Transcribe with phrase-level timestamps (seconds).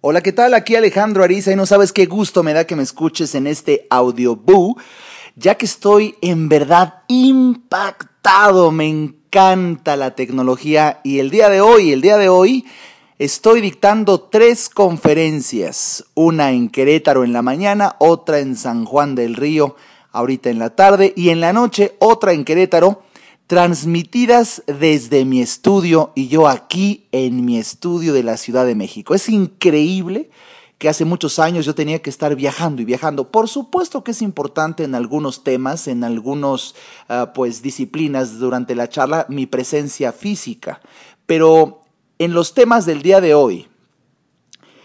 [0.00, 0.54] Hola, ¿qué tal?
[0.54, 3.88] Aquí Alejandro Ariza y no sabes qué gusto me da que me escuches en este
[3.90, 4.76] audioboo,
[5.34, 11.90] ya que estoy en verdad impactado, me encanta la tecnología y el día de hoy,
[11.90, 12.64] el día de hoy,
[13.18, 19.34] estoy dictando tres conferencias, una en Querétaro en la mañana, otra en San Juan del
[19.34, 19.74] Río
[20.12, 23.02] ahorita en la tarde y en la noche otra en Querétaro
[23.48, 29.14] transmitidas desde mi estudio y yo aquí en mi estudio de la Ciudad de México.
[29.14, 30.28] Es increíble
[30.76, 33.30] que hace muchos años yo tenía que estar viajando y viajando.
[33.30, 36.74] Por supuesto que es importante en algunos temas, en algunas
[37.08, 40.82] ah, pues disciplinas durante la charla mi presencia física,
[41.24, 41.84] pero
[42.18, 43.66] en los temas del día de hoy,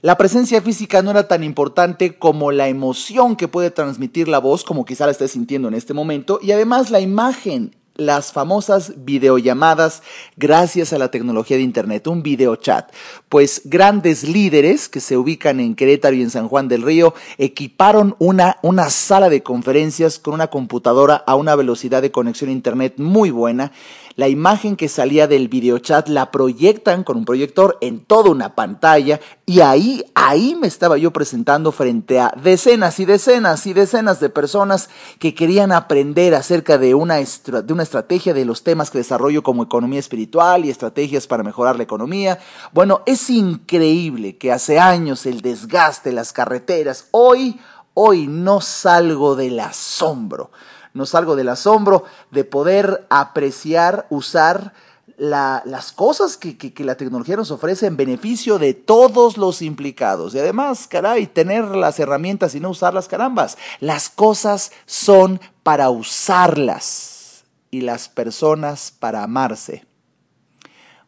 [0.00, 4.64] la presencia física no era tan importante como la emoción que puede transmitir la voz,
[4.64, 10.02] como quizá la estés sintiendo en este momento, y además la imagen las famosas videollamadas
[10.36, 12.92] gracias a la tecnología de Internet, un videochat.
[13.28, 18.16] Pues grandes líderes que se ubican en Querétaro y en San Juan del Río equiparon
[18.18, 22.94] una, una sala de conferencias con una computadora a una velocidad de conexión a Internet
[22.98, 23.72] muy buena
[24.16, 29.20] la imagen que salía del videochat la proyectan con un proyector en toda una pantalla
[29.44, 34.30] y ahí, ahí me estaba yo presentando frente a decenas y decenas y decenas de
[34.30, 39.42] personas que querían aprender acerca de una, de una estrategia de los temas que desarrollo
[39.42, 42.38] como economía espiritual y estrategias para mejorar la economía.
[42.72, 47.60] Bueno, es increíble que hace años el desgaste, las carreteras, hoy,
[47.92, 50.50] hoy no salgo del asombro
[50.96, 54.72] no salgo del asombro de poder apreciar, usar
[55.18, 60.34] las cosas que, que, la tecnología nos ofrece en beneficio de todos los implicados.
[60.34, 63.56] Y además, caray, tener las herramientas y no usarlas, carambas.
[63.80, 69.86] Las cosas son para usarlas y las personas para amarse.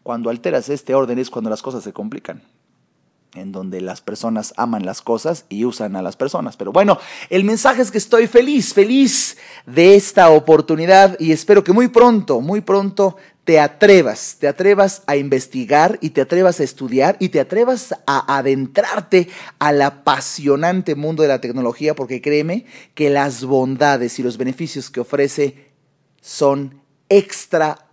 [0.03, 2.43] Cuando alteras este orden es cuando las cosas se complican
[3.39, 6.57] en donde las personas aman las cosas y usan a las personas.
[6.57, 6.99] Pero bueno,
[7.31, 9.37] el mensaje es que estoy feliz, feliz
[9.67, 15.17] de esta oportunidad y espero que muy pronto, muy pronto te atrevas, te atrevas a
[15.17, 19.29] investigar y te atrevas a estudiar y te atrevas a adentrarte
[19.59, 25.01] al apasionante mundo de la tecnología porque créeme que las bondades y los beneficios que
[25.01, 25.71] ofrece
[26.21, 27.88] son extraordinarios.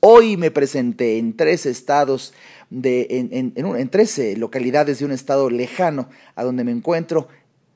[0.00, 2.32] Hoy me presenté en tres estados
[2.70, 7.28] de, en, en, 13 localidades de un estado lejano a donde me encuentro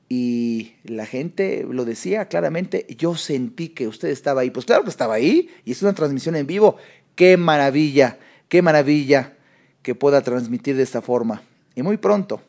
[0.09, 4.49] y la gente lo decía claramente, yo sentí que usted estaba ahí.
[4.49, 6.77] Pues claro que estaba ahí y es una transmisión en vivo.
[7.15, 8.17] Qué maravilla,
[8.49, 9.37] qué maravilla
[9.83, 11.43] que pueda transmitir de esta forma.
[11.75, 12.41] Y muy pronto,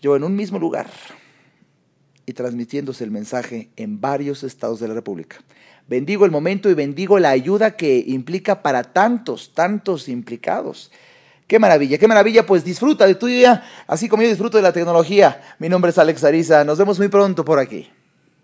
[0.00, 0.88] yo en un mismo lugar
[2.36, 5.38] transmitiéndose el mensaje en varios estados de la República.
[5.88, 10.92] Bendigo el momento y bendigo la ayuda que implica para tantos, tantos implicados.
[11.48, 14.72] Qué maravilla, qué maravilla, pues disfruta de tu día, así como yo disfruto de la
[14.72, 15.40] tecnología.
[15.58, 17.88] Mi nombre es Alex Ariza, nos vemos muy pronto por aquí.